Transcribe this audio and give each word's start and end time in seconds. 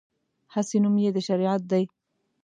هسې 0.53 0.77
نوم 0.83 0.95
یې 1.03 1.09
د 1.15 1.17
شریعت 1.27 1.61
دی. 1.71 1.83